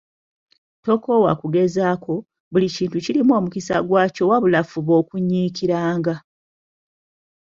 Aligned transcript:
Tokoowa 0.83 1.31
kugezaako, 1.41 2.13
buli 2.51 2.67
kintu 2.75 2.97
kirimu 3.05 3.31
omukisa 3.39 3.75
gwakyo 3.87 4.23
wabula 4.31 4.59
fuba 4.69 4.95
kunyiikiranga. 5.07 6.15